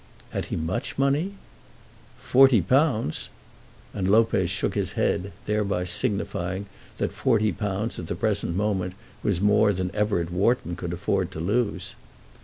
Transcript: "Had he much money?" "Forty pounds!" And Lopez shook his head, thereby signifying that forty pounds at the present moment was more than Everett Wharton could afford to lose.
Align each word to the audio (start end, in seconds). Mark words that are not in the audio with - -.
"Had 0.31 0.45
he 0.45 0.55
much 0.55 0.97
money?" 0.97 1.33
"Forty 2.17 2.59
pounds!" 2.59 3.29
And 3.93 4.07
Lopez 4.07 4.49
shook 4.49 4.73
his 4.73 4.93
head, 4.93 5.31
thereby 5.45 5.83
signifying 5.83 6.65
that 6.97 7.13
forty 7.13 7.51
pounds 7.51 7.99
at 7.99 8.07
the 8.07 8.15
present 8.15 8.55
moment 8.55 8.95
was 9.21 9.41
more 9.41 9.71
than 9.73 9.93
Everett 9.93 10.31
Wharton 10.31 10.75
could 10.75 10.91
afford 10.93 11.29
to 11.33 11.39
lose. 11.39 11.93